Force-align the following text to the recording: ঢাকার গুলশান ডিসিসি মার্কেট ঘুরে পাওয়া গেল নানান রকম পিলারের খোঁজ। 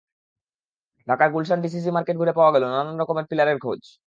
ঢাকার 1.07 1.29
গুলশান 1.31 1.59
ডিসিসি 1.61 1.89
মার্কেট 1.91 2.15
ঘুরে 2.17 2.33
পাওয়া 2.33 2.51
গেল 2.51 2.63
নানান 2.65 2.95
রকম 2.99 3.17
পিলারের 3.29 3.57
খোঁজ। 3.59 3.81